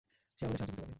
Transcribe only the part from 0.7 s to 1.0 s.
পারবে।